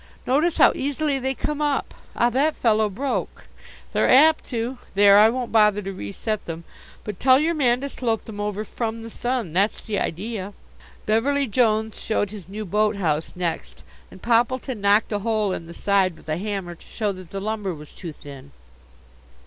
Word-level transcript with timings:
Notice 0.25 0.57
how 0.57 0.71
easily 0.73 1.19
they 1.19 1.35
come 1.35 1.61
up. 1.61 1.93
Ah, 2.15 2.31
that 2.31 2.55
fellow 2.55 2.89
broke! 2.89 3.43
They're 3.93 4.09
apt 4.09 4.45
to. 4.45 4.79
There, 4.95 5.19
I 5.19 5.29
won't 5.29 5.51
bother 5.51 5.79
to 5.83 5.93
reset 5.93 6.43
them, 6.47 6.63
but 7.03 7.19
tell 7.19 7.37
your 7.39 7.53
man 7.53 7.81
to 7.81 7.89
slope 7.89 8.25
them 8.25 8.39
over 8.39 8.65
from 8.65 9.03
the 9.03 9.11
sun. 9.11 9.53
That's 9.53 9.79
the 9.79 9.99
idea." 9.99 10.53
Beverly 11.05 11.45
Jones 11.45 12.01
showed 12.01 12.31
his 12.31 12.49
new 12.49 12.65
boat 12.65 12.95
house 12.95 13.35
next 13.35 13.83
and 14.09 14.23
Poppleton 14.23 14.81
knocked 14.81 15.11
a 15.11 15.19
hole 15.19 15.53
in 15.53 15.67
the 15.67 15.71
side 15.71 16.17
with 16.17 16.27
a 16.29 16.37
hammer 16.39 16.73
to 16.73 16.83
show 16.87 17.11
that 17.11 17.29
the 17.29 17.39
lumber 17.39 17.75
was 17.75 17.91
too 17.93 18.11
thin. 18.11 18.53